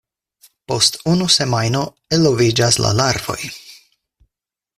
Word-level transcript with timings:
Post 0.71 0.97
unu 1.11 1.27
semajno 1.35 1.83
eloviĝas 2.17 2.81
la 2.87 2.95
larvoj. 3.03 3.39